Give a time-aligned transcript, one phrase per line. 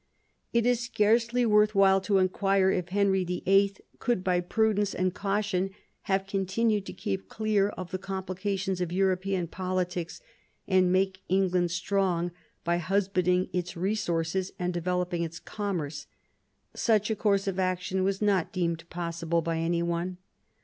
[0.51, 3.69] It is scarcely worth while to inquire if Henry VIIL
[3.99, 5.69] could by prudence and caution
[6.09, 10.19] have continued to keep clear of the complications of European politics,
[10.67, 12.31] and make England strong
[12.63, 16.07] by husbanding its resources and developing its commerce.
[16.73, 20.17] Such a course of action was not deemed possible by any one.